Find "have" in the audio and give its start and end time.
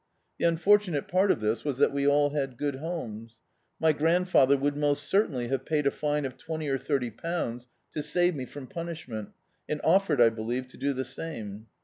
5.49-5.63